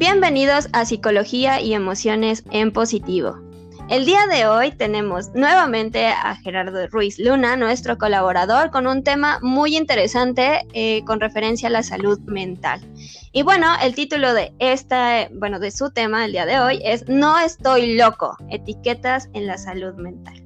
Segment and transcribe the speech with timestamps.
[0.00, 3.38] Bienvenidos a Psicología y Emociones en Positivo.
[3.90, 9.40] El día de hoy tenemos nuevamente a Gerardo Ruiz Luna, nuestro colaborador, con un tema
[9.42, 12.80] muy interesante eh, con referencia a la salud mental.
[13.32, 17.06] Y bueno, el título de esta, bueno, de su tema el día de hoy es
[17.06, 20.42] No estoy loco, etiquetas en la salud mental.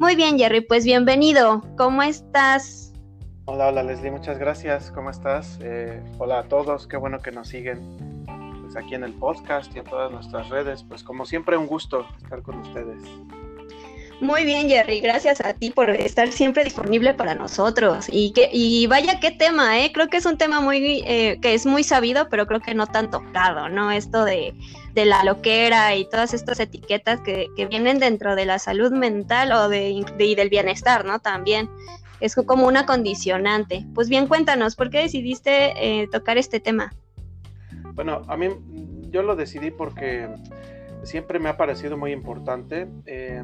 [0.00, 1.62] Muy bien, Jerry, pues bienvenido.
[1.76, 2.92] ¿Cómo estás?
[3.44, 4.90] Hola, hola Leslie, muchas gracias.
[4.90, 5.56] ¿Cómo estás?
[5.62, 8.17] Eh, hola a todos, qué bueno que nos siguen
[8.68, 10.84] pues, aquí en el podcast y en todas nuestras redes.
[10.86, 13.02] Pues como siempre, un gusto estar con ustedes.
[14.20, 18.06] Muy bien, Jerry, gracias a ti por estar siempre disponible para nosotros.
[18.10, 19.92] Y que, y vaya qué tema, ¿eh?
[19.92, 22.86] Creo que es un tema muy, eh, que es muy sabido, pero creo que no
[22.88, 23.90] tan tocado, ¿no?
[23.90, 24.54] Esto de,
[24.92, 29.52] de la loquera y todas estas etiquetas que, que, vienen dentro de la salud mental
[29.52, 31.20] o de, y del bienestar, ¿no?
[31.20, 31.70] También
[32.20, 33.86] es como una condicionante.
[33.94, 36.92] Pues bien, cuéntanos, ¿por qué decidiste eh, tocar este tema?
[37.98, 38.46] Bueno, a mí
[39.10, 40.28] yo lo decidí porque
[41.02, 43.42] siempre me ha parecido muy importante eh,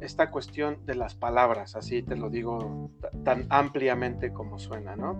[0.00, 2.92] esta cuestión de las palabras, así te lo digo
[3.24, 5.18] tan ampliamente como suena, ¿no?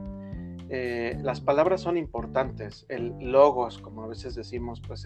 [0.70, 5.04] Eh, las palabras son importantes, el logos, como a veces decimos, pues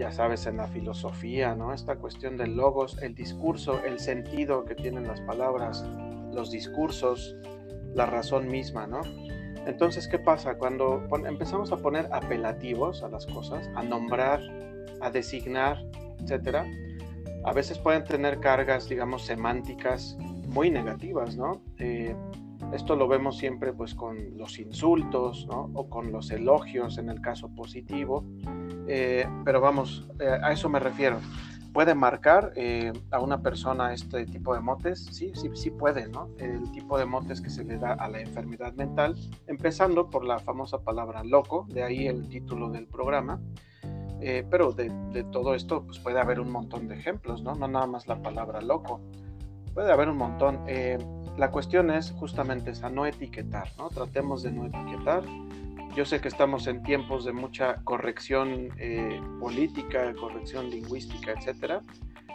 [0.00, 1.72] ya sabes, en la filosofía, ¿no?
[1.72, 5.88] Esta cuestión del logos, el discurso, el sentido que tienen las palabras,
[6.32, 7.36] los discursos,
[7.94, 9.02] la razón misma, ¿no?
[9.66, 10.56] Entonces, ¿qué pasa?
[10.56, 14.40] Cuando empezamos a poner apelativos a las cosas, a nombrar,
[15.00, 15.84] a designar,
[16.20, 16.66] etcétera,
[17.44, 20.16] a veces pueden tener cargas, digamos, semánticas
[20.48, 21.62] muy negativas, ¿no?
[21.78, 22.14] Eh,
[22.72, 25.70] esto lo vemos siempre pues con los insultos, ¿no?
[25.74, 28.24] O con los elogios en el caso positivo.
[28.86, 31.18] Eh, pero vamos, eh, a eso me refiero
[31.72, 35.06] puede marcar eh, a una persona este tipo de motes?
[35.12, 36.28] Sí, sí, sí puede, ¿no?
[36.38, 40.38] El tipo de motes que se le da a la enfermedad mental, empezando por la
[40.38, 43.40] famosa palabra loco, de ahí el título del programa.
[44.22, 44.90] Eh, pero de,
[45.32, 47.54] todo esto pues puede haber un montón de ejemplos, ¿no?
[47.54, 49.00] No nada más la palabra loco.
[49.72, 50.60] Puede haber un montón.
[50.66, 50.98] Eh,
[51.38, 53.88] la cuestión es justamente esa, no etiquetar, ¿no?
[53.88, 55.22] Tratemos de no etiquetar
[55.94, 61.82] yo sé que estamos en tiempos de mucha corrección eh, política, corrección lingüística, etcétera.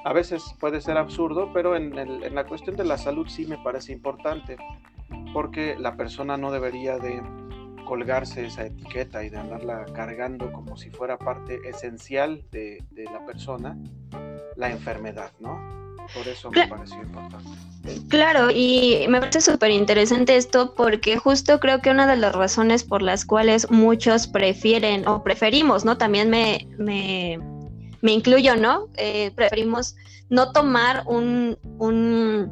[0.03, 1.95] A veces puede ser absurdo, pero en,
[2.35, 4.57] la cuestión de la salud sí me parece importante,
[5.33, 7.21] porque la persona no debería de
[7.85, 13.77] colgarse esa etiqueta y de andarla cargando como si fuera parte esencial de la persona,
[14.55, 15.84] la enfermedad, ¿no?
[16.13, 17.49] Por eso me pareció importante.
[18.09, 22.83] Claro, y me parece súper interesante esto porque justo creo que una de las razones
[22.83, 25.97] por las cuales muchos prefieren o preferimos, ¿no?
[25.97, 27.39] También me, me,
[28.01, 28.88] me incluyo, ¿no?
[28.97, 29.95] Eh, preferimos
[30.29, 32.51] no tomar un, un,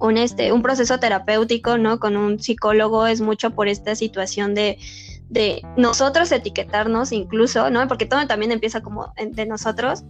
[0.00, 2.00] un, este, un proceso terapéutico, ¿no?
[2.00, 4.78] Con un psicólogo es mucho por esta situación de
[5.28, 7.86] de nosotros etiquetarnos incluso, ¿no?
[7.88, 10.04] Porque todo también empieza como de nosotros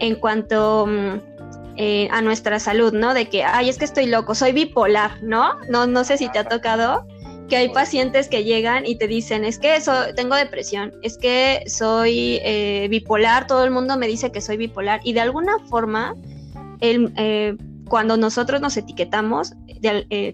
[0.00, 1.35] en cuanto mm,
[1.78, 3.12] eh, a nuestra salud, ¿no?
[3.12, 5.58] De que, ay, es que estoy loco, soy bipolar, ¿no?
[5.68, 7.06] No, no sé si te ha tocado
[7.48, 9.78] que hay pacientes que llegan y te dicen, es que
[10.16, 15.00] tengo depresión, es que soy eh, bipolar, todo el mundo me dice que soy bipolar
[15.04, 16.14] y de alguna forma,
[16.80, 17.56] eh,
[17.88, 19.52] cuando nosotros nos etiquetamos,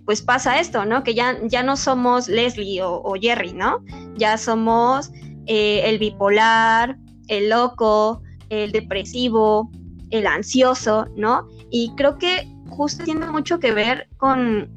[0.07, 1.03] pues pasa esto, ¿no?
[1.03, 3.85] Que ya, ya no somos Leslie o Jerry, ¿no?
[4.17, 5.11] Ya somos
[5.47, 9.71] el bipolar, el loco, el depresivo,
[10.13, 11.49] el ansioso, ¿no?
[11.71, 14.71] Y creo que justo tiene mucho que ver con,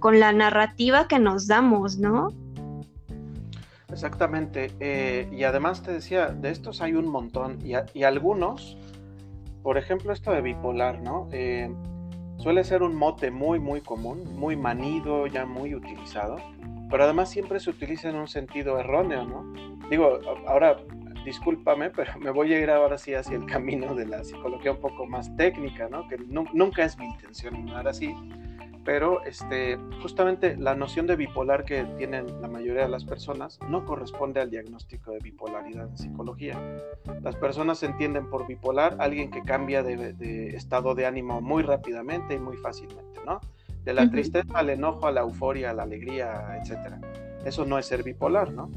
[0.00, 2.30] con la narrativa que nos damos, ¿no?
[3.92, 4.72] Exactamente.
[4.80, 7.58] Eh, y además te decía, de estos hay un montón.
[7.62, 8.78] Y, algunos,
[9.62, 11.28] por ejemplo, esto de bipolar, ¿no?
[11.32, 11.70] Eh,
[12.38, 16.36] suele ser un mote muy, muy común, muy manido, ya muy utilizado.
[16.90, 19.52] Pero además siempre se utiliza en un sentido erróneo, ¿no?
[19.90, 20.78] Digo, ahora
[21.24, 24.80] discúlpame, pero me voy a ir ahora sí hacia el camino de la psicología un
[24.80, 26.08] poco más técnica, ¿no?
[26.08, 28.14] Que nunca es mi intención nada así,
[28.84, 33.84] pero este, justamente la noción de bipolar que tienen la mayoría de las personas no
[33.84, 36.60] corresponde al diagnóstico de bipolaridad en psicología.
[37.22, 42.40] Las personas entienden por bipolar alguien que cambia de, estado de ánimo muy rápidamente y
[42.40, 43.40] muy fácilmente, ¿no?
[43.84, 46.94] De la tristeza al enojo, a la euforia, a la alegría, etc.
[47.44, 48.70] Eso no es ser bipolar, ¿no?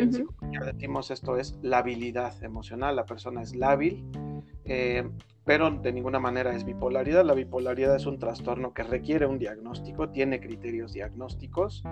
[0.00, 4.04] En psicología decimos esto es la habilidad emocional, la persona es lábil,
[4.64, 5.08] eh,
[5.44, 7.24] pero de ninguna manera es bipolaridad.
[7.24, 11.82] La bipolaridad es un trastorno que requiere un diagnóstico, tiene criterios diagnósticos,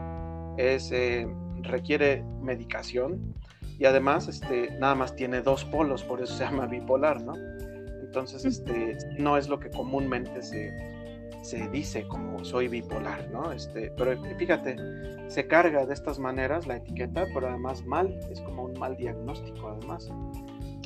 [0.57, 1.27] es, eh,
[1.63, 3.35] requiere medicación
[3.79, 7.35] y además este, nada más tiene dos polos, por eso se llama bipolar, ¿no?
[8.03, 10.92] Entonces, este, no es lo que comúnmente se,
[11.43, 13.53] se dice como soy bipolar, ¿no?
[13.53, 14.77] Este, pero fíjate,
[15.29, 19.69] se carga de estas maneras la etiqueta, pero además mal, es como un mal diagnóstico
[19.77, 20.09] además.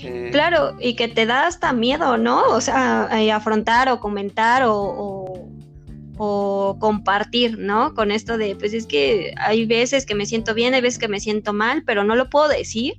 [0.03, 2.43] Eh, claro, y que te da hasta miedo, ¿no?
[2.49, 5.49] O sea, afrontar o comentar o,
[6.19, 7.95] o, compartir, ¿no?
[7.95, 11.09] Con esto de, pues es que hay veces que me siento bien, hay veces que
[11.09, 12.95] me siento mal, pero no lo puedo decir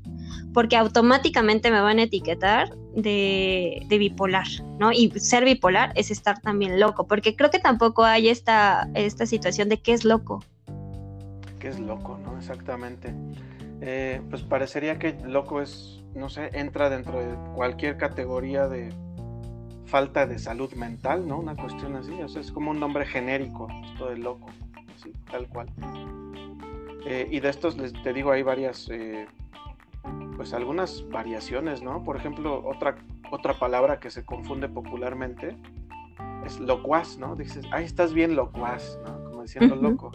[0.58, 4.48] porque automáticamente me van a etiquetar de, bipolar,
[4.80, 4.92] ¿no?
[4.92, 9.70] Y ser bipolar es estar también loco, porque creo que tampoco hay esta, esta situación
[9.70, 10.44] de qué es loco.
[11.60, 12.36] ¿Qué es loco, no?
[12.40, 13.14] Exactamente.
[13.82, 18.92] Eh, pues parecería que loco es, no sé, entra dentro de cualquier categoría de
[19.86, 21.38] falta de salud mental, ¿no?
[21.38, 24.48] Una cuestión así, o sea, es como un nombre genérico, esto de loco,
[24.96, 25.68] así, tal cual.
[27.06, 29.28] Eh, y de estos, les, te digo, hay varias eh,
[30.36, 32.04] pues algunas variaciones, ¿no?
[32.04, 32.96] Por ejemplo, otra,
[33.32, 35.58] otra palabra que se confunde popularmente
[36.46, 37.36] es locuaz, ¿no?
[37.36, 39.24] Dices, ahí estás bien locuaz, ¿no?
[39.32, 40.12] Como diciendo loco.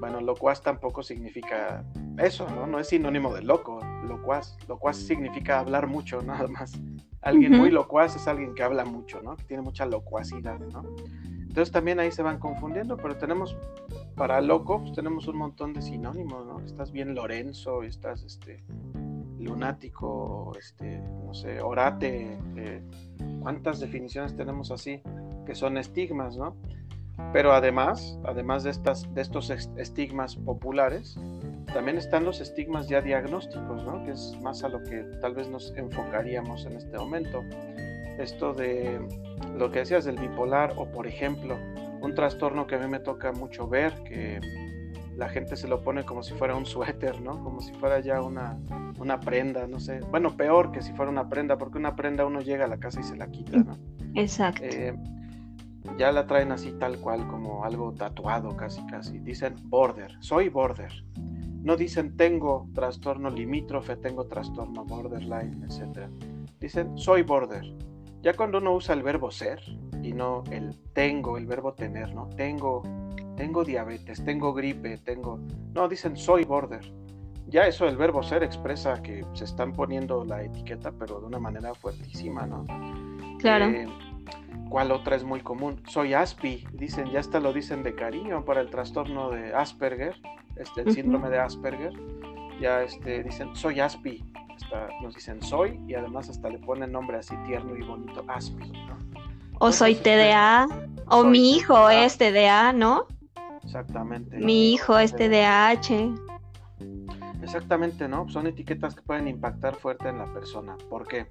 [0.00, 1.84] Bueno, locuaz tampoco significa
[2.18, 2.66] eso, ¿no?
[2.66, 4.56] No es sinónimo de loco, locuaz.
[4.68, 6.78] Locuaz significa hablar mucho, nada más.
[7.22, 9.36] Alguien muy locuaz es alguien que habla mucho, ¿no?
[9.36, 10.84] Que tiene mucha locuacidad, ¿no?
[11.54, 13.56] Entonces también ahí se van confundiendo, pero tenemos,
[14.16, 16.60] para loco, pues tenemos un montón de sinónimos, ¿no?
[16.60, 18.62] Estás bien Lorenzo, estás, este,
[19.38, 22.82] lunático, este, no sé, orate, eh,
[23.40, 25.02] cuántas definiciones tenemos así,
[25.46, 26.56] que son estigmas, ¿no?
[27.32, 31.16] Pero además, además de, estas, de estos estigmas populares,
[31.72, 34.04] también están los estigmas ya diagnósticos, ¿no?
[34.04, 37.42] Que es más a lo que tal vez nos enfocaríamos en este momento.
[38.18, 39.00] Esto de
[39.56, 41.56] lo que decías del bipolar o, por ejemplo,
[42.00, 44.40] un trastorno que a mí me toca mucho ver, que
[45.16, 47.42] la gente se lo pone como si fuera un suéter, ¿no?
[47.42, 48.58] Como si fuera ya una,
[48.98, 50.00] una prenda, no sé.
[50.10, 53.00] Bueno, peor que si fuera una prenda, porque una prenda uno llega a la casa
[53.00, 53.78] y se la quita, ¿no?
[54.14, 54.62] Exacto.
[54.64, 54.94] Eh,
[55.98, 59.18] ya la traen así tal cual, como algo tatuado casi, casi.
[59.18, 60.92] Dicen border, soy border.
[61.62, 66.08] No dicen tengo trastorno limítrofe, tengo trastorno borderline, etc.
[66.60, 67.64] Dicen soy border.
[68.22, 69.60] Ya cuando uno usa el verbo ser
[70.02, 72.28] y no el tengo, el verbo tener, ¿no?
[72.30, 72.82] Tengo
[73.36, 75.40] tengo diabetes, tengo gripe, tengo...
[75.74, 76.92] No, dicen soy border.
[77.48, 81.38] Ya eso el verbo ser expresa que se están poniendo la etiqueta, pero de una
[81.38, 82.64] manera fuertísima, ¿no?
[83.38, 83.66] Claro.
[83.66, 83.86] Eh,
[84.68, 85.80] ¿Cuál otra es muy común?
[85.86, 90.16] Soy Aspi, dicen, ya hasta lo dicen de cariño para el trastorno de Asperger,
[90.56, 91.92] este, el síndrome de Asperger.
[92.60, 94.24] Ya este, dicen, soy Aspi,
[94.56, 98.70] hasta nos dicen soy y además hasta le ponen nombre así tierno y bonito, Aspi,
[98.70, 98.98] ¿no?
[99.58, 100.66] O soy este, TDA,
[101.06, 103.06] o mi hijo es TDA, ¿no?
[103.74, 104.38] Exactamente.
[104.38, 106.14] Mi hijo es TDAH.
[107.42, 108.28] Exactamente, ¿no?
[108.28, 110.76] Son etiquetas que pueden impactar fuerte en la persona.
[110.88, 111.26] ¿Por qué?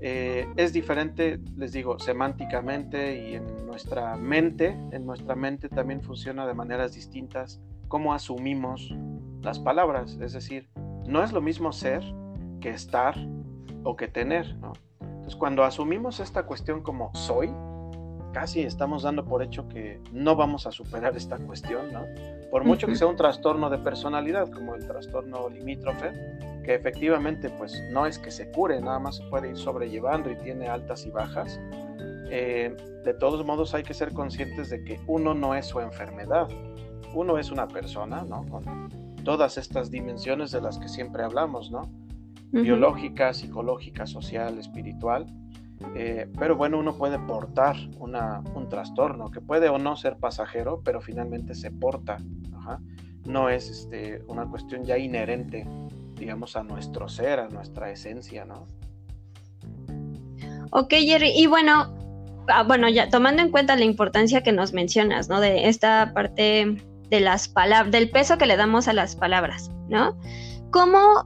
[0.00, 6.46] Eh, es diferente, les digo, semánticamente y en nuestra mente, en nuestra mente también funciona
[6.46, 8.94] de maneras distintas cómo asumimos
[9.42, 10.16] las palabras.
[10.22, 10.70] Es decir,
[11.06, 12.02] no es lo mismo ser
[12.62, 13.14] que estar
[13.84, 14.72] o que tener, ¿no?
[15.00, 17.52] Entonces, cuando asumimos esta cuestión como soy,
[18.36, 22.04] casi estamos dando por hecho que no vamos a superar esta cuestión, ¿no?
[22.50, 26.12] Por mucho que sea un trastorno de personalidad, como el trastorno limítrofe,
[26.62, 30.36] que efectivamente pues no es que se cure, nada más se puede ir sobrellevando y
[30.36, 31.58] tiene altas y bajas.
[32.30, 36.46] Eh, de todos modos hay que ser conscientes de que uno no es su enfermedad,
[37.14, 38.44] uno es una persona, ¿no?
[38.50, 41.90] Con todas estas dimensiones de las que siempre hablamos, ¿no?
[42.52, 45.26] Biológica, psicológica, social, espiritual
[45.94, 51.00] eh, pero bueno, uno puede portar un trastorno que puede o no ser pasajero, pero
[51.00, 52.18] finalmente se porta.
[53.24, 55.66] No es este, una cuestión ya inherente,
[56.14, 58.66] digamos, a nuestro ser, a nuestra esencia, ¿no?
[60.70, 61.94] Ok, Jerry, y bueno,
[62.48, 65.40] ah, bueno, ya tomando en cuenta la importancia que nos mencionas, ¿no?
[65.40, 66.76] De esta parte
[67.08, 70.16] de las palabras, del peso que le damos a las palabras, ¿no?
[70.70, 71.24] ¿Cómo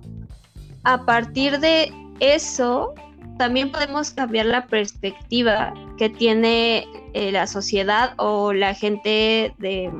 [0.85, 2.95] a partir de eso
[3.41, 9.91] también podemos cambiar la perspectiva que tiene eh, la sociedad o la gente de,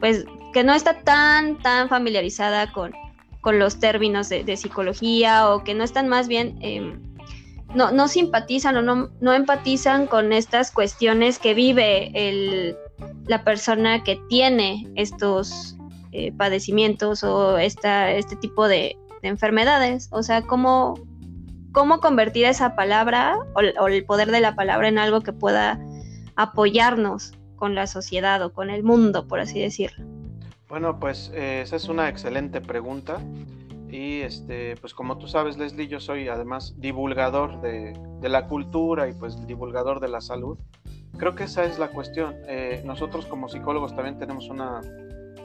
[0.00, 2.92] pues, que no está tan, tan familiarizada con,
[3.42, 7.00] con los términos de, psicología o que no están más bien, em,
[7.76, 12.76] no, no simpatizan o no, no empatizan con estas cuestiones que vive el,
[13.28, 15.76] la persona que tiene estos
[16.10, 20.08] eh, padecimientos o esta, este tipo de, de enfermedades.
[20.10, 20.94] O sea, cómo
[21.74, 25.78] cómo convertir esa palabra o, el poder de la palabra en algo que pueda
[26.36, 30.06] apoyarnos con la sociedad o con el mundo, por así decirlo.
[30.68, 33.18] Bueno, pues eh, esa es una excelente pregunta.
[33.90, 39.12] Y este, pues como tú sabes, Leslie, yo soy además divulgador de, la cultura y
[39.12, 40.56] pues divulgador de la salud.
[41.18, 42.36] creo que esa es la cuestión.
[42.46, 44.80] Eh, nosotros como psicólogos también tenemos una,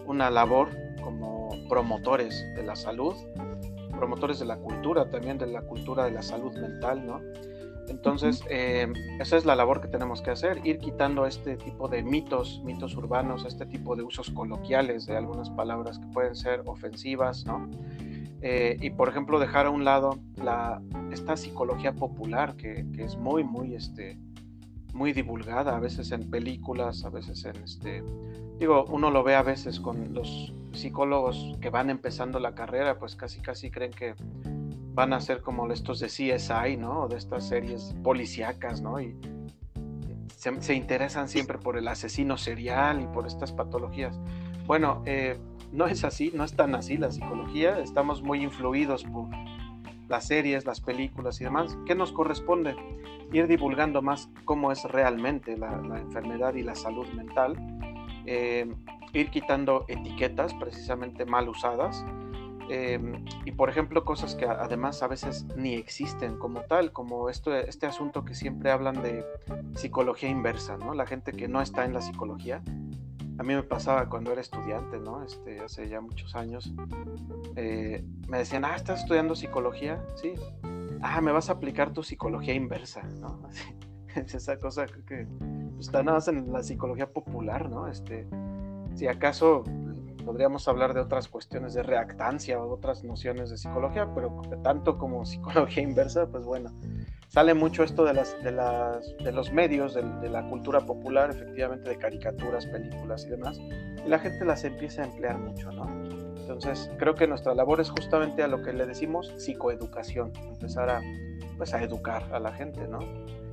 [0.06, 0.70] una labor
[1.02, 3.16] como promotores de la salud,
[4.00, 7.20] promotores de la cultura, también de la cultura de la salud mental, ¿no?
[7.89, 8.88] Entonces, eh,
[9.20, 12.96] esa es la labor que tenemos que hacer, ir quitando este tipo de mitos, mitos
[12.96, 17.68] urbanos, este tipo de usos coloquiales de algunas palabras que pueden ser ofensivas, ¿no?
[18.41, 23.18] Eh, y por ejemplo, dejar a un lado la, esta psicología popular que, que, es
[23.18, 24.18] muy, muy, este,
[24.93, 28.03] muy divulgada, a veces en películas, a veces en este.
[28.58, 33.15] Digo, uno lo ve a veces con los psicólogos que van empezando la carrera, pues
[33.15, 34.15] casi, casi creen que
[34.93, 37.08] van a ser como estos de CSI, ¿no?
[37.08, 39.00] De estas series policíacas, ¿no?
[39.00, 39.15] Y
[40.36, 44.19] se, interesan siempre por el asesino serial y por estas patologías.
[44.65, 45.38] Bueno, eh,
[45.72, 49.27] no es así, no es tan así la psicología, estamos muy influidos por
[50.08, 51.77] las series, las películas y demás.
[51.86, 52.75] ¿Qué nos corresponde?
[53.32, 57.56] Ir divulgando más cómo es realmente la, enfermedad y la salud mental,
[58.26, 58.74] eh,
[59.14, 62.04] ir quitando etiquetas precisamente mal usadas
[62.70, 67.54] Em, y por ejemplo, cosas que además a veces ni existen como tal, como esto,
[67.56, 69.26] este asunto que siempre hablan de
[69.74, 70.94] psicología inversa, ¿no?
[70.94, 72.62] La gente que no está en la psicología.
[73.40, 75.24] A mí me pasaba cuando era estudiante, ¿no?
[75.24, 76.72] Este, hace ya muchos años.
[77.56, 80.04] Eh, me decían, ah, ¿estás estudiando psicología?
[80.16, 80.34] Sí.
[81.01, 83.41] Ah, me vas a aplicar tu psicología inversa, ¿no?
[84.15, 85.27] Esa cosa que
[85.75, 87.88] pues, está nada más en la psicología popular, ¿no?
[87.88, 88.27] Este,
[88.96, 89.63] si acaso
[90.25, 95.25] podríamos hablar de otras cuestiones de reactancia o otras nociones de psicología, pero tanto como
[95.25, 96.72] psicología inversa, pues bueno,
[97.29, 101.89] sale mucho esto de, las, de, las, de los medios, de, la cultura popular, efectivamente,
[101.89, 103.58] de caricaturas, películas y demás,
[104.06, 105.99] y la gente las empieza a emplear mucho, ¿no?
[106.50, 111.00] Entonces, creo que nuestra labor es justamente a lo que le decimos psicoeducación, empezar a,
[111.58, 112.98] pues, a educar a la gente, ¿no?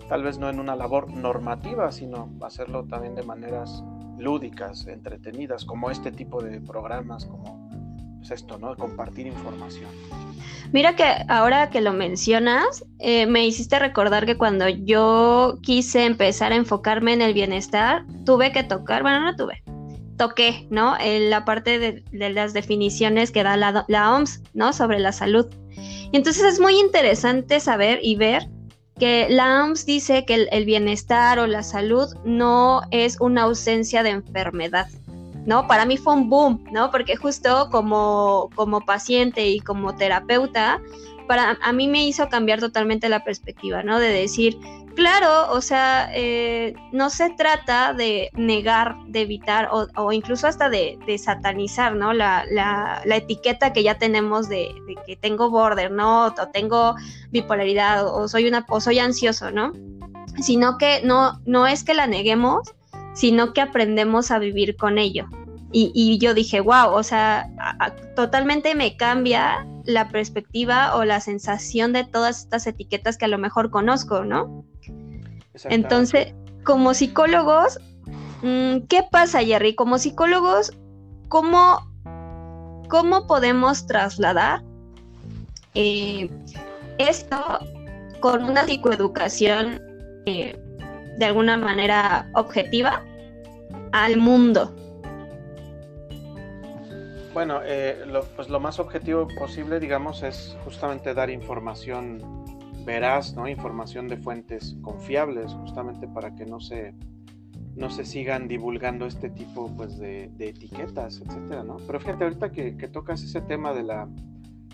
[0.08, 3.84] Tal vez no en una labor normativa, sino hacerlo también de maneras
[4.18, 7.68] lúdicas, entretenidas, como este tipo de programas, como
[8.16, 8.74] pues esto, ¿no?
[8.76, 9.90] Compartir información.
[10.72, 16.52] Mira que ahora que lo mencionas, eh, me hiciste recordar que cuando yo quise empezar
[16.52, 19.62] a enfocarme en el bienestar, tuve que tocar, bueno, no tuve,
[20.16, 20.96] toqué, ¿no?
[20.98, 24.72] En la parte de, las definiciones que da la, OMS, ¿no?
[24.72, 25.46] Sobre la salud.
[26.12, 28.48] Entonces es muy interesante saber y ver
[28.98, 34.10] que la OMS dice que el, bienestar o la salud no es una ausencia de
[34.10, 34.88] enfermedad,
[35.44, 35.66] ¿no?
[35.66, 36.90] Para mí fue un boom, ¿no?
[36.90, 40.80] Porque justo como, como paciente y como terapeuta,
[41.28, 43.98] para a mí me hizo cambiar totalmente la perspectiva, ¿no?
[43.98, 44.58] De decir,
[44.96, 50.98] claro, o sea, eh, no se trata de negar, de evitar o, incluso hasta de,
[51.22, 52.12] satanizar, ¿no?
[52.12, 52.44] La,
[53.04, 54.74] etiqueta que ya tenemos de,
[55.06, 56.26] que tengo border, ¿no?
[56.26, 56.96] O tengo
[57.30, 59.72] bipolaridad o soy una o soy ansioso, ¿no?
[60.40, 62.74] Sino que no, no es que la neguemos,
[63.14, 65.28] sino que aprendemos a vivir con ello.
[65.72, 67.50] Y, yo dije, wow, o sea,
[68.14, 73.38] totalmente me cambia la perspectiva o la sensación de todas estas etiquetas que a lo
[73.38, 74.64] mejor conozco, ¿no?
[75.64, 77.78] Entonces, como psicólogos,
[78.42, 79.74] mm, ¿qué pasa, Jerry?
[79.74, 80.72] Como psicólogos,
[81.28, 81.90] ¿cómo,
[82.88, 84.62] cómo podemos trasladar
[85.74, 86.28] eh,
[86.98, 87.38] esto
[88.20, 89.80] con una psicoeducación
[90.26, 90.58] eh,
[91.18, 93.02] de alguna manera objetiva
[93.92, 94.74] al mundo?
[97.36, 98.02] Bueno, eh,
[98.34, 102.18] pues lo más objetivo posible, digamos, es justamente dar información
[102.86, 103.46] veraz, ¿no?
[103.46, 106.94] Información de fuentes confiables, justamente para que no se,
[107.74, 111.76] no se sigan divulgando este tipo pues, de, etiquetas, etcétera, ¿no?
[111.86, 114.08] Pero fíjate, ahorita que, tocas ese tema de la,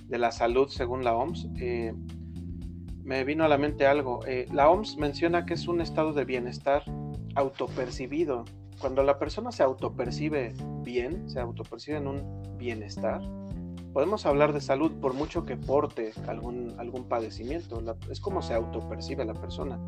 [0.07, 1.93] de la salud según la OMS, eh,
[3.03, 4.25] me vino a la mente algo.
[4.25, 6.85] Eh, la OMS menciona que es un estado de bienestar
[7.35, 8.45] autopercibido.
[8.83, 13.23] Cuando la persona se autopercibe bien, se autopercibe en un bienestar,
[13.93, 17.81] podemos hablar de salud por mucho que porte algún, algún padecimiento.
[18.11, 19.79] es como se autopercibe la persona.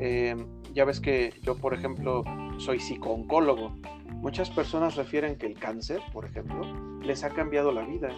[0.00, 0.34] Eh,
[0.74, 2.24] ya ves que yo, por ejemplo,
[2.58, 3.76] soy psicooncólogo.
[4.14, 6.62] Muchas personas refieren que el cáncer, por ejemplo,
[7.02, 8.08] les ha cambiado la vida.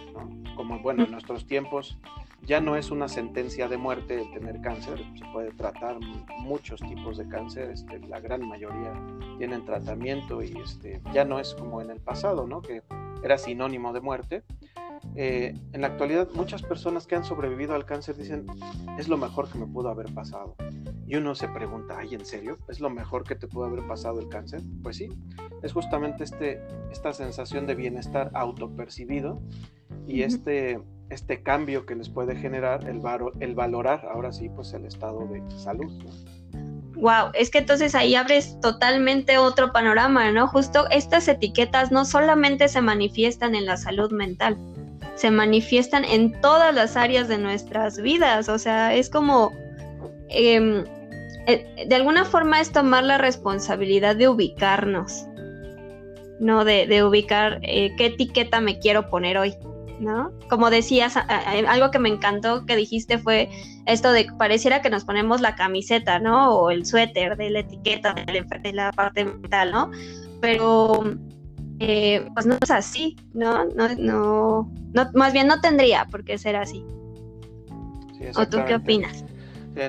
[0.55, 1.99] Como, bueno, en nuestros tiempos
[2.49, 5.05] ya no es una sentencia de muerte el tener cáncer.
[5.19, 5.99] Se puede tratar
[6.39, 7.69] muchos tipos de cáncer.
[7.69, 8.91] Este, la gran mayoría
[9.37, 12.63] tienen tratamiento y este, ya no es como en el pasado, ¿no?
[12.63, 12.81] Que
[13.23, 14.43] era sinónimo de muerte.
[15.15, 18.47] Eh, en la actualidad muchas personas que han sobrevivido al cáncer dicen,
[18.97, 20.55] es lo mejor que me pudo haber pasado.
[21.05, 22.57] Y uno se pregunta, ¿ay, en serio?
[22.67, 24.63] ¿Es lo mejor que te pudo haber pasado el cáncer?
[24.81, 25.07] Pues sí,
[25.61, 29.39] es justamente este, esta sensación de bienestar autopercibido
[30.07, 30.79] y este,
[31.09, 33.01] este cambio que les puede generar el,
[33.39, 35.91] el valorar ahora sí pues el estado de salud.
[36.95, 40.47] wow, es que entonces ahí abres totalmente otro panorama, ¿no?
[40.47, 44.57] Justo estas etiquetas no solamente se manifiestan en la salud mental,
[45.15, 49.51] se manifiestan en todas las áreas de nuestras vidas, o sea, es como,
[50.29, 50.83] em,
[51.47, 55.25] eh, de alguna forma es tomar la responsabilidad de ubicarnos,
[56.39, 56.63] ¿no?
[56.63, 59.55] De, ubicar eh, qué etiqueta me quiero poner hoy.
[59.99, 60.31] ¿No?
[60.49, 63.49] Como decías, algo que me encantó que dijiste fue
[63.85, 66.55] esto de pareciera que nos ponemos la camiseta, ¿no?
[66.55, 69.91] O el suéter de la etiqueta de la parte mental, ¿no?
[70.41, 71.03] Pero
[71.79, 73.65] eh, pues no es así, ¿no?
[73.65, 76.85] No, no, no, más bien no tendría por qué ser así.
[78.35, 79.25] ¿O tú qué opinas?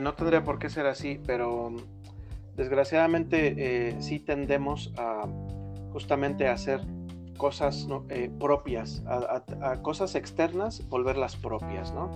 [0.01, 1.75] no tendría por qué ser así, pero
[2.57, 3.55] desgraciadamente
[3.89, 5.27] eh, sí tendemos a
[5.93, 6.81] justamente a hacer
[7.41, 12.11] cosas eh, propias, a, cosas externas, volverlas propias, ¿no?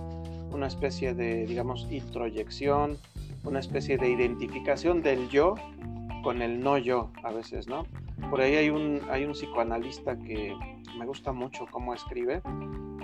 [0.51, 2.99] Una especie de, digamos, introyección,
[3.43, 5.55] una especie de identificación del yo
[6.23, 7.87] con el no yo a veces, ¿no?
[8.29, 10.55] Por ahí hay un, hay un psicoanalista que
[10.95, 12.43] me gusta mucho cómo escribe.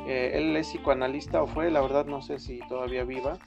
[0.05, 3.39] Eh, él es psicoanalista o fue, la verdad no sé si todavía viva,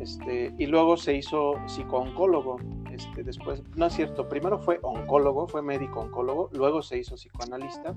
[0.00, 2.56] este, y luego se hizo psicooncólogo.
[2.90, 7.94] Este, después, no es cierto, primero fue oncólogo, fue médico oncólogo, luego se hizo psicoanalista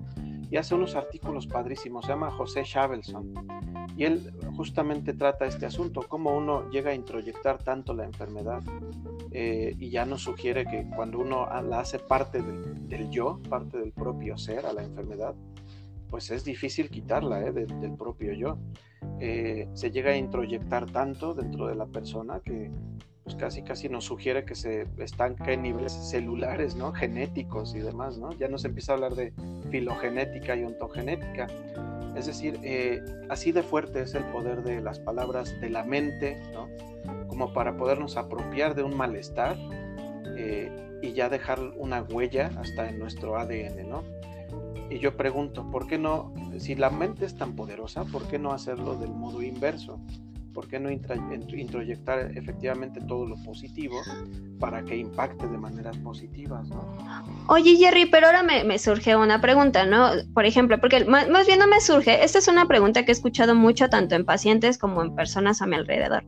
[0.49, 3.33] y hace unos artículos padrísimos, se llama José Shavelson.
[3.97, 8.61] Y él justamente trata este asunto, cómo uno llega a introyectar tanto la enfermedad
[9.31, 13.91] eh, y ya nos sugiere que cuando uno la hace parte del, yo, parte del
[13.91, 15.35] propio ser a la enfermedad,
[16.13, 17.51] pues es difícil quitarla ¿eh?
[17.51, 18.59] del propio yo.
[19.19, 22.69] Eh, se llega a introyectar tanto dentro de la persona que
[23.23, 26.93] pues casi casi nos sugiere que se estanca en niveles celulares, ¿no?
[26.93, 28.31] Genéticos y demás, ¿no?
[28.33, 29.33] Ya nos empieza a hablar de
[29.71, 31.47] filogenética y ontogenética.
[32.15, 33.01] Es decir, eh,
[33.31, 36.69] así de fuerte es el poder de las palabras de la mente, ¿no?
[37.27, 39.57] Como para podernos apropiar de un malestar
[41.01, 44.03] y ya dejar una huella hasta en nuestro ADN, ¿no?
[44.89, 48.51] Y yo pregunto, ¿por qué no, si la mente es tan poderosa, ¿por qué no
[48.51, 49.99] hacerlo del modo inverso?
[50.53, 53.95] ¿Por qué no introyectar efectivamente todo lo positivo
[54.59, 56.67] para que impacte de maneras positivas?
[57.47, 60.11] Oye Jerry, pero ahora me, surge una pregunta, ¿no?
[60.35, 63.55] Por ejemplo, porque más, bien no me surge, esta es una pregunta que he escuchado
[63.55, 66.23] mucho tanto en pacientes como en personas a mi alrededor.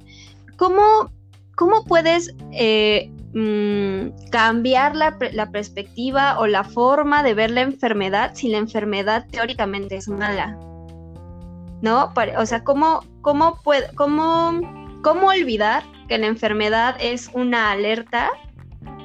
[0.57, 1.11] ¿Cómo,
[1.53, 8.31] cómo puedes eh, mm, cambiar la, la, perspectiva o la forma de ver la enfermedad
[8.33, 10.57] si la enfermedad teóricamente es mala?
[11.81, 12.11] ¿no?
[12.37, 13.59] O sea, ¿cómo, cómo,
[13.95, 14.61] cómo,
[15.03, 18.31] cómo olvidar que la enfermedad es una alerta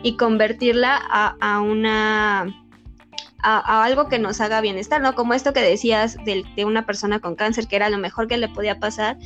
[0.03, 2.47] y convertirla a, una
[3.43, 5.15] a, algo que nos haga bienestar, ¿no?
[5.15, 8.39] Como esto que decías de, de, una persona con cáncer, que era lo mejor que
[8.39, 9.19] le podía pasar.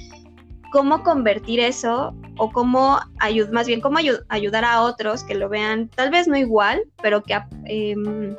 [0.75, 5.89] ¿Cómo convertir eso o cómo ayudar, más bien, cómo ayudar a otros que lo vean,
[5.89, 8.35] tal vez no igual, pero que em,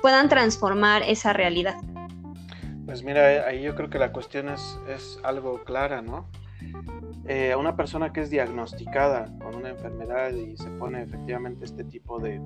[0.00, 1.74] puedan transformar esa realidad?
[2.86, 6.30] Pues mira, eh, ahí yo creo que la cuestión es, es algo clara, ¿no?
[7.26, 12.18] Eh, una persona que es diagnosticada con una enfermedad y se pone efectivamente este tipo
[12.20, 12.40] de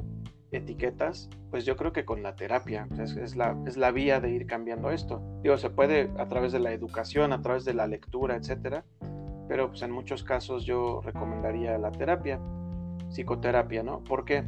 [0.56, 4.46] etiquetas, pues yo creo que con la terapia es, la, es la vía de ir
[4.46, 5.22] cambiando esto.
[5.42, 8.84] Digo, se puede a través de la educación, a través de la lectura, etcétera,
[9.48, 12.40] pero pues en muchos casos yo recomendaría la terapia,
[13.10, 14.02] psicoterapia, ¿no?
[14.04, 14.44] Porque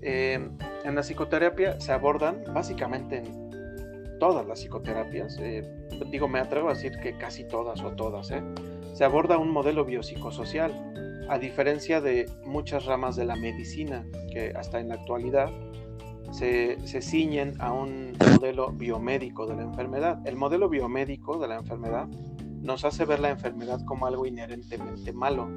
[0.00, 0.48] eh,
[0.84, 5.68] en la psicoterapia se abordan básicamente en todas las psicoterapias, eh,
[6.10, 8.42] digo, me atrevo a decir que casi todas o todas, ¿eh?
[8.92, 10.72] se aborda un modelo biopsicosocial,
[11.30, 15.48] a diferencia de muchas ramas de la medicina que hasta en la actualidad
[16.32, 20.20] se, se ciñen a un modelo biomédico de la enfermedad.
[20.26, 22.08] El modelo biomédico de la enfermedad
[22.60, 25.48] nos hace ver la enfermedad como algo inherentemente malo,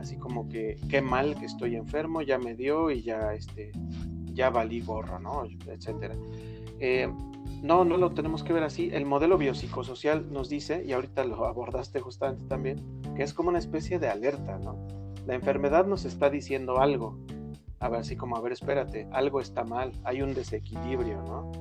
[0.00, 3.72] así como que qué mal que estoy enfermo, ya me dio y ya, este,
[4.32, 5.44] ya valí gorro, ¿no?
[5.66, 6.14] Etcétera.
[6.80, 7.06] Eh,
[7.62, 8.90] no, no lo tenemos que ver así.
[8.92, 12.82] El modelo biopsicosocial nos dice, y ahorita lo abordaste justamente también,
[13.16, 14.76] que es como una especie de alerta, ¿no?
[15.26, 17.18] La enfermedad nos está diciendo algo.
[17.80, 21.52] A ver, así como, a ver, espérate, algo está mal, hay un desequilibrio, ¿no?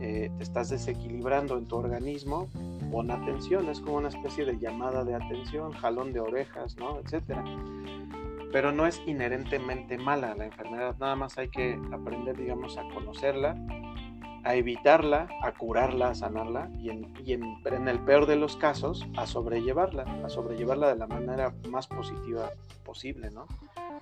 [0.00, 2.48] Eh, te estás desequilibrando en tu organismo,
[2.92, 7.00] pon atención, es como una especie de llamada de atención, jalón de orejas, ¿no?
[7.00, 7.44] Etcétera.
[8.52, 13.56] Pero no es inherentemente mala la enfermedad, nada más hay que aprender, digamos, a conocerla
[14.48, 19.26] a evitarla, a curarla, a sanarla y, en, en, el peor de los casos a
[19.26, 22.48] sobrellevarla, a sobrellevarla de la manera más positiva
[22.82, 23.46] posible, ¿no?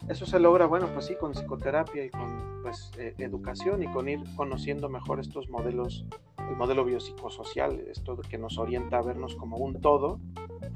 [0.08, 4.08] Eso se logra, bueno, pues sí, con psicoterapia y con pues, eh, educación y con
[4.08, 6.06] ir conociendo mejor estos modelos,
[6.38, 10.20] el modelo biopsicosocial, esto que nos orienta a vernos como un todo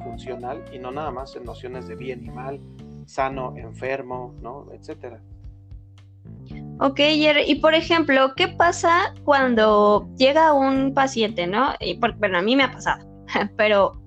[0.02, 2.58] funcional y no nada más en nociones de bien y mal,
[3.06, 4.66] sano, enfermo, ¿no?
[4.72, 5.22] Etcétera.
[6.82, 11.74] Ok, y por ejemplo, ¿qué pasa cuando llega un paciente, no?
[11.78, 13.06] Y bueno, a mí me ha pasado,
[13.58, 14.00] pero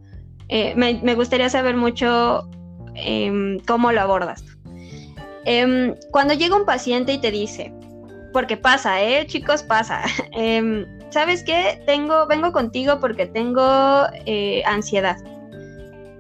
[0.50, 2.50] eh, me, gustaría saber mucho
[2.96, 4.44] em, cómo lo abordas.
[5.46, 7.72] Em, cuando llega un paciente y te dice,
[8.32, 9.28] porque pasa, ¿eh?
[9.28, 10.02] Chicos, pasa.
[10.32, 11.80] Em, ¿Sabes qué?
[11.86, 15.18] Tengo, vengo contigo porque tengo eh, ansiedad.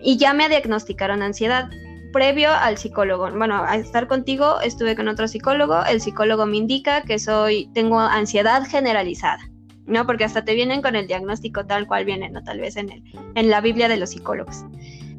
[0.03, 1.67] Y ya me diagnosticaron ansiedad
[2.13, 3.29] previo al psicólogo.
[3.31, 5.83] Bueno, a estar contigo estuve con otro psicólogo.
[5.83, 9.39] El psicólogo me indica que soy, tengo ansiedad generalizada.
[9.85, 10.05] ¿no?
[10.05, 12.41] Porque hasta te vienen con el diagnóstico tal cual viene, ¿no?
[12.43, 13.03] Tal vez en, el,
[13.35, 14.63] en la Biblia de los psicólogos.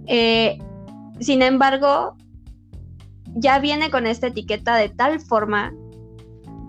[0.07, 0.59] Eh,
[1.21, 2.17] sin embargo,
[3.35, 5.75] ya viene con esta etiqueta de tal forma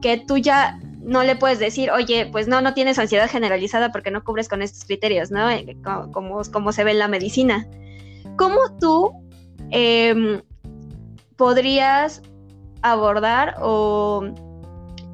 [0.02, 4.12] que tú ya no le puedes decir, oye, pues no, no tienes ansiedad generalizada porque
[4.12, 5.50] no cubres con estos criterios, ¿no?
[5.50, 7.68] Eh, como, como se ve en la medicina.
[8.38, 9.14] ¿Cómo tú
[9.71, 10.41] em,
[11.36, 12.21] podrías
[12.82, 14.23] abordar o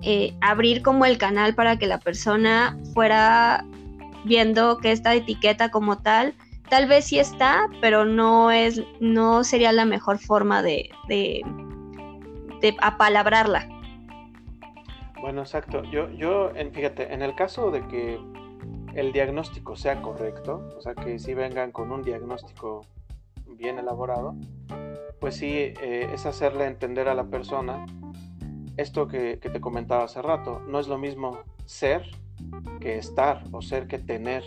[0.01, 3.65] eh, abrir como el canal para que la persona fuera
[4.23, 6.33] viendo que esta etiqueta como tal,
[6.69, 10.89] tal vez sí está, pero no es, no sería la mejor forma de,
[12.81, 13.67] apalabrarla.
[15.21, 15.83] Bueno, exacto.
[15.83, 18.19] Yo, yo, fíjate, en el caso de que
[18.95, 22.85] el diagnóstico sea correcto, o sea, que si vengan con un diagnóstico
[23.57, 24.35] bien elaborado,
[25.19, 27.85] pues sí, eh, es hacerle entender a la persona
[28.77, 32.09] esto que, te comentaba hace rato, no es lo mismo ser
[32.79, 34.43] que estar o ser que tener.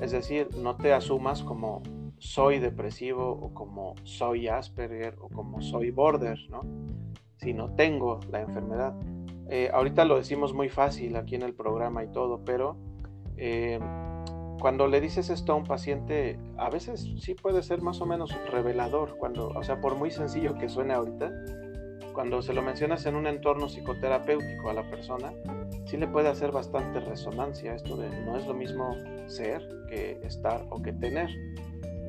[0.00, 1.82] Es decir, no te asumas como
[2.18, 6.62] soy depresivo o como soy Asperger o como soy border, ¿no?
[7.36, 8.94] Sino tengo la enfermedad.
[9.48, 12.76] Eh, ahorita lo decimos muy fácil aquí en el programa y todo, pero
[13.36, 13.78] eh,
[14.62, 18.32] cuando le dices esto a un paciente, a veces sí puede ser más o menos
[18.48, 21.32] revelador, cuando, o sea, por muy sencillo que suene ahorita,
[22.12, 25.32] cuando se lo mencionas en un entorno psicoterapéutico a la persona,
[25.84, 28.96] sí le puede hacer bastante resonancia esto de no es lo mismo
[29.26, 31.28] ser que estar o que tener.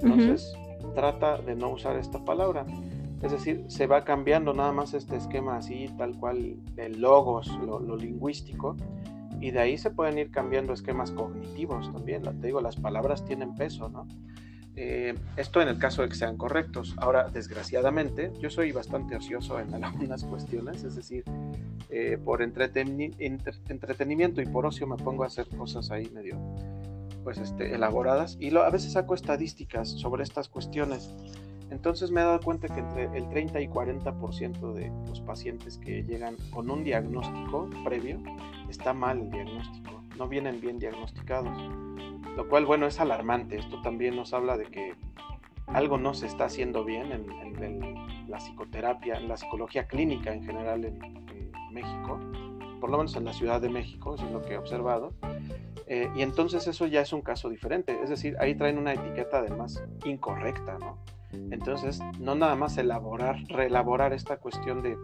[0.04, 0.54] Entonces,
[0.94, 2.68] trata de no usar esta palabra.
[3.24, 7.80] Es decir, se va cambiando nada más este esquema así, tal cual, de logos, lo,
[7.80, 8.76] lo lingüístico,
[9.44, 12.24] y de ahí se pueden ir cambiando esquemas cognitivos también.
[12.24, 14.08] Te digo, las palabras tienen peso, ¿no?
[14.78, 16.96] Eh, esto en el caso de que sean correctos.
[16.96, 21.26] Ahora, desgraciadamente, yo soy bastante ocioso en algunas cuestiones, es decir,
[21.90, 26.40] eh, por entretenimiento y por ocio me pongo a hacer cosas ahí medio
[27.26, 31.14] pues este, elaboradas y a veces saco estadísticas sobre estas cuestiones.
[31.70, 36.04] Entonces me he dado cuenta que entre el 30 y 40% de los pacientes que
[36.04, 38.22] llegan con un diagnóstico previo
[38.74, 41.58] está mal el diagnóstico, no vienen bien diagnosticados
[42.36, 43.58] lo cual, bueno, es alarmante.
[43.58, 44.96] Esto también nos habla de que
[45.68, 50.86] algo no se está haciendo bien en, la psicoterapia, en la psicología clínica en general
[50.86, 51.00] en,
[51.72, 52.20] México,
[52.80, 55.12] por lo menos en la Ciudad de México, eso es lo que he observado.
[55.88, 59.40] Eh, y entonces eso ya es un caso diferente, es decir, ahí traen una etiqueta
[59.40, 61.00] además incorrecta, ¿no?
[61.32, 64.96] Entonces, no nada más elaborar, reelaborar esta cuestión de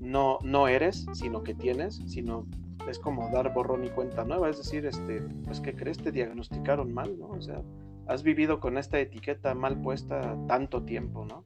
[0.00, 2.46] no, no eres, sino que tienes, sino
[2.88, 6.92] es como dar borrón y cuenta nueva, es decir, este, pues que crees te diagnosticaron
[6.92, 7.28] mal, ¿no?
[7.28, 7.62] O sea,
[8.06, 11.44] has vivido con esta etiqueta mal puesta tanto tiempo, ¿no?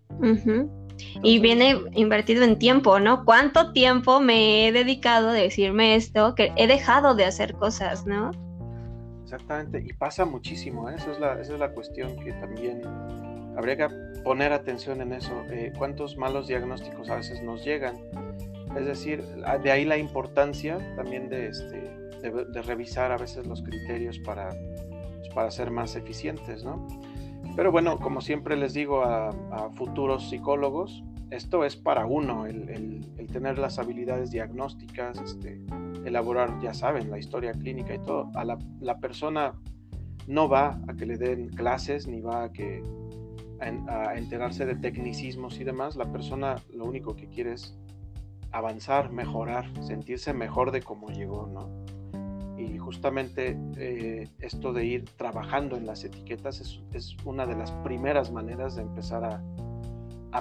[1.22, 3.25] y viene invertido en tiempo, ¿no?
[3.25, 6.35] ¿Cuánto tiempo me he dedicado a decirme esto?
[6.35, 8.31] Que he dejado de hacer cosas, ¿no?
[9.25, 10.94] Exactamente, y pasa muchísimo, ¿eh?
[10.96, 12.83] esa, es la, esa es la cuestión que también
[13.57, 13.88] habría que
[14.22, 15.33] poner atención en eso.
[15.51, 17.96] Eh, ¿Cuántos malos diagnósticos a veces nos llegan?
[18.77, 19.25] Es decir,
[19.62, 25.29] de ahí la importancia también de, este, de, revisar a veces los criterios para, pues,
[25.35, 26.87] para ser más eficientes, ¿no?
[27.55, 29.33] Pero bueno, como siempre les digo a,
[29.77, 35.61] futuros psicólogos, esto es para uno, el, tener las habilidades diagnósticas, este,
[36.05, 38.31] elaborar, ya saben, la historia clínica y todo.
[38.35, 39.55] A la, la persona
[40.27, 42.83] no va a que le den clases ni va a que
[43.61, 45.97] a, a, enterarse de tecnicismos y demás.
[45.97, 47.77] La persona lo único que quiere es
[48.57, 51.69] avanzar, mejorar, sentirse mejor de cómo llegó, ¿no?
[52.59, 58.33] Y justamente eh, esto de ir trabajando en las etiquetas es, una de las primeras
[58.33, 59.42] maneras de empezar a,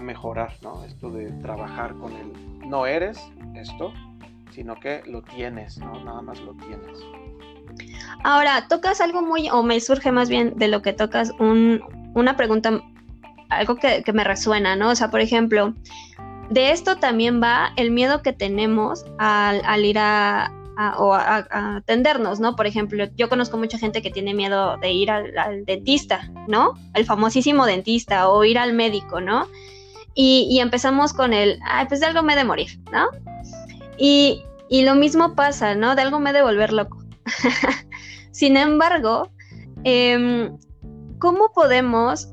[0.02, 0.84] mejorar, ¿no?
[0.84, 3.18] Esto de trabajar con el no eres
[3.56, 3.94] esto,
[4.52, 6.04] sino que lo tienes, ¿no?
[6.04, 7.00] Nada más lo tienes.
[8.26, 11.82] Ahora, tocas algo muy, o me surge más bien de lo que tocas, un,
[12.14, 12.82] una pregunta,
[13.48, 14.90] algo que, que, me resuena, ¿no?
[14.90, 15.74] O sea, por ejemplo,
[16.50, 20.52] de esto también va el miedo que tenemos al, ir a,
[20.98, 22.56] o a, atendernos, ¿no?
[22.56, 26.74] Por ejemplo, yo conozco mucha gente que tiene miedo de ir al, dentista, ¿no?
[26.94, 29.48] El famosísimo dentista o ir al médico, ¿no?
[30.18, 33.08] y, empezamos con el, ay, pues de algo me de morir, ¿no?
[33.98, 35.96] Y, y lo mismo pasa, ¿no?
[35.96, 37.04] De algo me de volver loco.
[38.32, 39.30] Sin embargo,
[39.84, 40.58] em,
[41.20, 42.30] ¿cómo podemos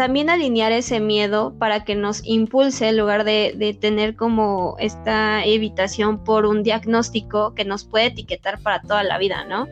[0.00, 6.24] también alinear ese miedo para que nos impulse en lugar de, tener como esta evitación
[6.24, 9.68] por un diagnóstico que nos puede etiquetar para toda la vida, ¿no?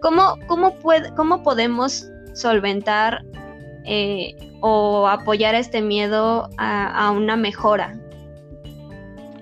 [0.00, 3.24] ¿Cómo, cómo, puede, cómo podemos solventar
[3.84, 7.98] eh, o apoyar este miedo a, una mejora?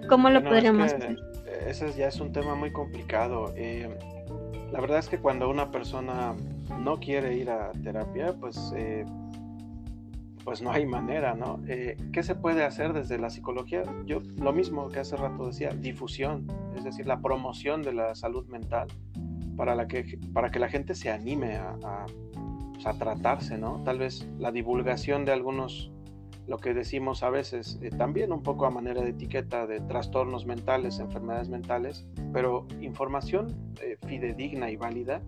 [0.09, 1.18] ¿Cómo lo podríamos hacer?
[1.68, 3.53] Ese ya es un tema muy complicado.
[3.55, 3.87] Eh,
[4.73, 6.35] la verdad es que cuando una persona
[6.79, 9.05] no quiere ir a terapia, pues eh,
[10.44, 11.61] pues no hay manera, ¿no?
[11.68, 13.83] Eh, ¿Qué se puede hacer desde la psicología?
[14.05, 18.46] Yo lo mismo que hace rato decía, difusión, es decir, la promoción de la salud
[18.48, 18.88] mental
[19.57, 22.07] para, que, para que la gente se anime a, a,
[22.72, 23.83] pues, tratarse, ¿no?
[23.85, 25.90] Tal vez la divulgación de algunos,
[26.46, 30.46] lo que decimos a veces, eh, también un poco a manera de etiqueta de trastornos
[30.46, 35.22] mentales, enfermedades mentales, pero información eh, fidedigna y válida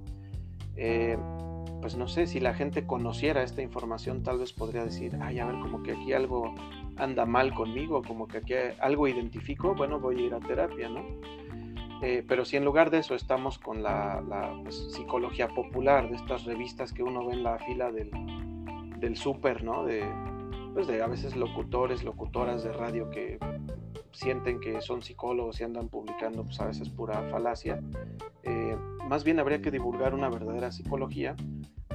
[1.81, 5.47] pues no sé, si la gente conociera esta información, tal vez podría decir, ay, a
[5.47, 6.55] ver, como que aquí algo
[6.97, 11.03] anda mal conmigo, como que aquí algo identifico, bueno, voy a ir a terapia, ¿no?
[12.03, 14.23] Eh, pero si en lugar de eso estamos con la,
[14.63, 18.11] pues, psicología popular, de estas revistas que uno ve en la fila del,
[18.99, 19.85] del súper, ¿no?
[19.85, 20.05] De,
[20.75, 23.39] pues de a veces locutores, locutoras de radio que
[24.11, 27.81] sienten que son psicólogos y andan publicando pues a veces pura falacia.
[28.43, 28.54] Eh,
[29.15, 31.37] más bien habría que divulgar una verdadera psicología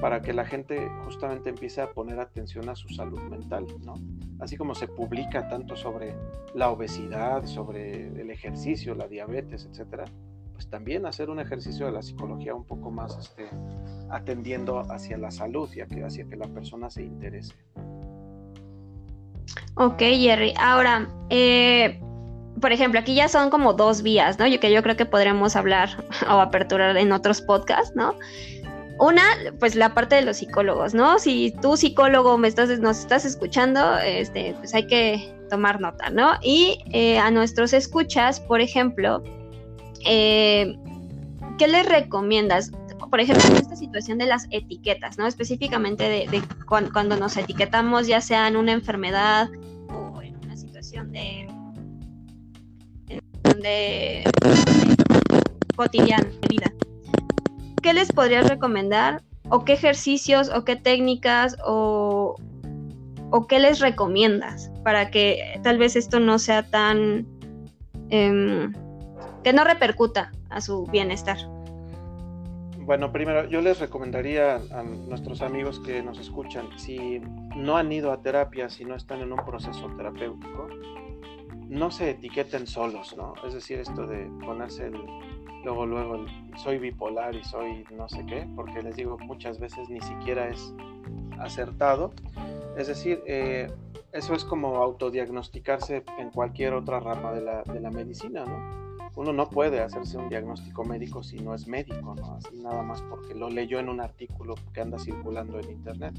[0.00, 3.92] para que la gente justamente empiece a poner atención a su salud mental, ¿no?
[4.38, 6.16] Así como se publica tanto sobre
[6.54, 10.06] la obesidad, sobre el ejercicio, la diabetes, etcétera,
[10.54, 13.50] pues también hacer un ejercicio de la psicología un poco más este,
[14.08, 17.54] atendiendo hacia la salud y hacia que la persona se interese.
[19.74, 20.54] Ok, Jerry.
[20.58, 22.00] Ahora, eh,
[22.60, 24.46] por ejemplo, aquí ya son como dos vías, ¿no?
[24.46, 28.14] Yo que yo creo que podremos hablar o aperturar en otros podcasts, ¿no?
[28.98, 29.22] Una,
[29.58, 31.18] pues la parte de los psicólogos, ¿no?
[31.18, 36.32] Si tú psicólogo me estás, nos estás escuchando, este, pues hay que tomar nota, ¿no?
[36.42, 39.22] Y eh, a nuestros escuchas, por ejemplo,
[40.04, 40.76] eh,
[41.58, 42.72] ¿qué les recomiendas?
[43.10, 45.26] Por ejemplo, en esta situación de las etiquetas, ¿no?
[45.26, 49.48] Específicamente de, cuando, nos etiquetamos, ya sea en una enfermedad
[49.88, 51.39] o en una situación de,
[53.60, 54.24] de
[55.76, 56.72] cotidiana de vida.
[57.80, 59.22] ¿qué les podrías recomendar?
[59.48, 62.36] ¿O qué ejercicios o qué técnicas o,
[63.30, 67.26] o qué les recomiendas para que tal vez esto no sea tan...
[68.10, 68.72] Em,
[69.42, 71.38] que no repercuta a su bienestar?
[72.78, 77.20] Bueno, primero yo les recomendaría a nuestros amigos que nos escuchan, si
[77.56, 80.68] no han ido a terapia, si no están en un proceso terapéutico,
[81.70, 83.32] no se etiqueten solos, ¿no?
[83.46, 85.00] Es decir, esto de ponerse el,
[85.64, 90.00] luego, luego, soy bipolar y soy no sé qué, porque les digo, muchas veces ni
[90.00, 90.74] siquiera es
[91.38, 92.12] acertado.
[92.76, 93.70] Es decir, eh,
[94.12, 98.80] eso es como autodiagnosticarse en cualquier otra rama de la, de la medicina, ¿no?
[99.14, 102.34] Uno no puede hacerse un diagnóstico médico si no es médico, ¿no?
[102.34, 106.14] Así nada más porque lo leyó en un artículo que anda circulando en internet.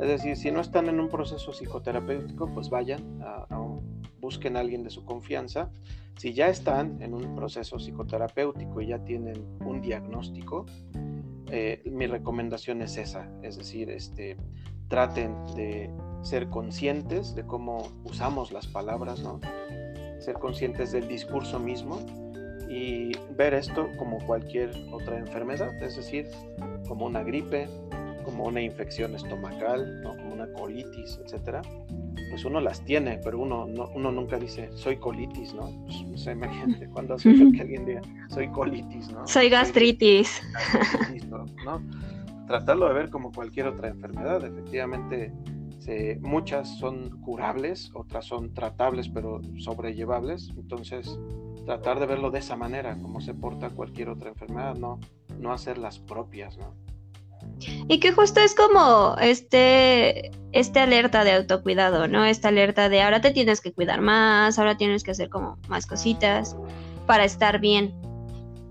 [0.00, 3.59] Es decir, si no están en un proceso psicoterapéutico, pues vayan a, a
[4.20, 5.70] busquen a alguien de su confianza.
[6.16, 10.66] Si ya están en un proceso psicoterapéutico y ya tienen un diagnóstico,
[11.50, 14.36] eh, mi recomendación es esa, es decir, este,
[14.88, 15.90] traten de
[16.22, 19.40] ser conscientes de cómo usamos las palabras, ¿no?
[20.20, 21.98] ser conscientes del discurso mismo
[22.68, 26.28] y ver esto como cualquier otra enfermedad, es decir,
[26.86, 27.68] como una gripe,
[28.24, 31.62] como una infección estomacal, como una colitis, etcétera
[32.30, 35.70] pues uno las tiene, pero uno, uno nunca dice, soy colitis, ¿no?
[35.84, 39.26] Pues, no sé, imagínate, cuando hace que alguien diga, soy colitis, ¿no?
[39.26, 40.40] Soy gastritis.
[41.28, 41.82] ¿no?
[42.46, 45.32] Tratarlo de ver como cualquier otra enfermedad, efectivamente,
[46.20, 51.18] muchas son curables, otras son tratables, pero sobrellevables, entonces
[51.64, 55.00] tratar de verlo de esa manera, como se porta cualquier otra enfermedad, no,
[55.38, 56.74] no hacer las propias, ¿no?
[57.88, 62.24] Y que justo es como este, este alerta de autocuidado, ¿no?
[62.24, 65.86] Esta alerta de ahora te tienes que cuidar más, ahora tienes que hacer como más
[65.86, 66.56] cositas
[67.06, 67.94] para estar bien.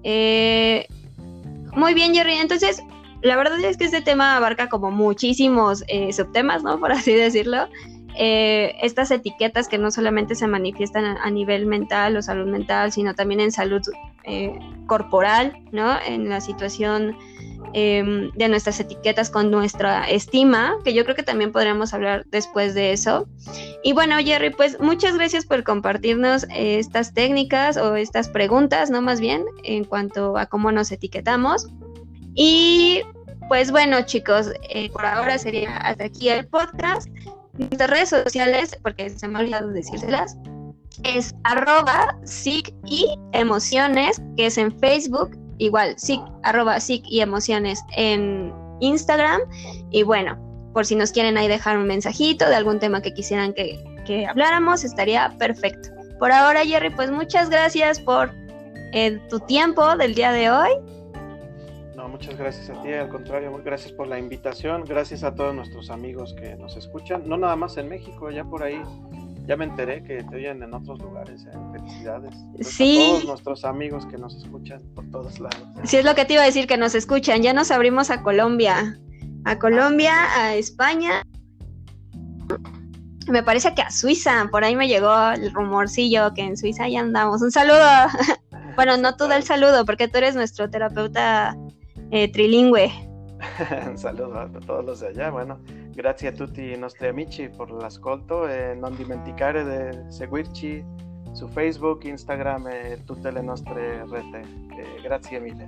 [0.04, 0.88] Eh,
[1.74, 2.34] muy bien, Jerry.
[2.36, 2.82] Entonces,
[3.22, 6.80] la verdad es que este tema abarca como muchísimos eh, subtemas, ¿no?
[6.80, 7.68] Por así decirlo.
[8.22, 13.14] Eh, estas etiquetas que no solamente se manifiestan a, nivel mental o salud mental, sino
[13.14, 13.82] también en salud
[14.88, 15.98] corporal, ¿no?
[16.06, 17.16] En la situación
[17.74, 22.74] em, de nuestras etiquetas con nuestra estima, que yo creo que también podríamos hablar después
[22.74, 23.28] de eso.
[23.84, 29.20] Y bueno, Jerry, pues muchas gracias por compartirnos estas técnicas o estas preguntas, no más
[29.20, 31.68] bien, en cuanto a cómo nos etiquetamos.
[32.36, 33.02] Y
[33.48, 37.10] pues bueno, chicos, eh, por ahora sería hasta aquí el podcast.
[37.58, 40.38] Nuestras redes sociales, porque se me ha olvidado decírselas,
[41.04, 47.84] es arroba SIC y emociones, que es en Facebook, igual, SIC, arroba SIC y emociones
[47.96, 49.42] en Instagram.
[49.92, 50.38] Y bueno,
[50.74, 54.26] por si nos quieren ahí dejar un mensajito de algún tema que quisieran que, que
[54.26, 55.90] habláramos, estaría perfecto.
[56.20, 58.32] Por ahora, Jerry, pues muchas gracias por
[58.94, 60.72] eh, tu tiempo del día de hoy.
[61.96, 65.90] No, muchas gracias a ti, al contrario, gracias por la invitación, gracias a todos nuestros
[65.90, 68.82] amigos que nos escuchan, no nada más en México, ya por ahí
[69.50, 71.44] ya me enteré que te oyen en otros lugares.
[71.46, 71.58] ¿eh?
[71.72, 72.36] Felicidades.
[72.62, 73.00] sí.
[73.00, 75.68] A todos nuestros amigos que nos escuchan por todos lados.
[75.86, 77.42] Sí, es lo que te iba a decir, que nos escuchan.
[77.42, 79.00] Ya nos abrimos a Colombia.
[79.46, 81.24] A Colombia, a España.
[83.28, 84.48] Me parece que a Suiza.
[84.52, 87.42] Por ahí me llegó el rumorcillo que en Suiza ya andamos.
[87.42, 87.88] Un saludo.
[88.76, 91.58] bueno, no tú da el saludo, porque tú eres nuestro terapeuta
[92.12, 93.09] eh, trilingüe.
[93.88, 95.30] Un saludo a todos los de allá.
[95.32, 95.60] Bueno,
[95.94, 100.84] grazie a tutti i nostri amici per l'ascolto e non dimenticare di seguirci
[101.32, 104.40] su Facebook, Instagram e tutte le nostre rete.
[104.78, 105.68] Eh, grazie mille.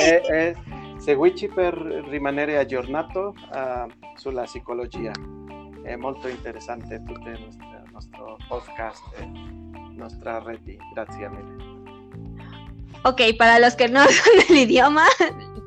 [0.00, 0.56] E, e,
[1.04, 5.12] e per rimanere aggiornato uh, sulla psicologia.
[5.82, 7.56] È molto interessante tutto il
[7.92, 9.30] nostro podcast e
[9.94, 10.76] nostra rete.
[10.92, 11.70] Grazie mille.
[13.02, 15.06] Ok, para los que no son del idioma,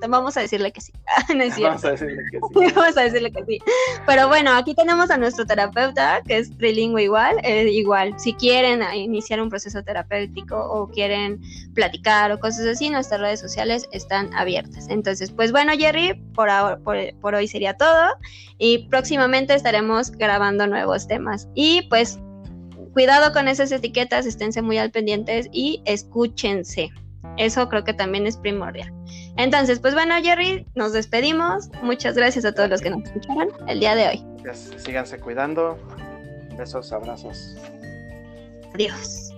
[0.08, 0.92] vamos a decirle que sí.
[1.36, 2.38] no es vamos a decirle que
[2.68, 2.74] sí.
[2.76, 3.60] vamos a decirle que sí.
[4.06, 7.38] Pero bueno, aquí tenemos a nuestro terapeuta, que es trilingüe igual.
[7.44, 11.42] Eh, igual, si quieren iniciar un proceso terapéutico o quieren
[11.74, 14.88] platicar o cosas así, nuestras redes sociales están abiertas.
[14.90, 16.50] Entonces, pues bueno, Jerry, por,
[17.20, 18.10] por hoy sería todo.
[18.58, 21.48] Y próximamente estaremos grabando nuevos temas.
[21.54, 22.20] Y pues
[22.94, 26.92] cuidado con esas etiquetas, esténse muy al pendientes y escúchense.
[27.38, 28.92] Eso creo que también es primordial.
[29.38, 31.70] Entonces, pues bueno, Jerry, nos despedimos.
[31.82, 34.26] Muchas gracias a todos los que nos escucharon el día de hoy.
[34.78, 35.78] Síganse cuidando.
[36.58, 37.56] Besos, abrazos.
[38.74, 39.30] Adiós.